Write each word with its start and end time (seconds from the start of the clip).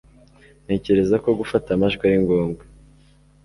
Ntekereza 0.65 1.15
ko 1.23 1.29
gufata 1.39 1.67
amajwi 1.71 2.03
ari 2.07 2.17
ngombwa 2.23 2.63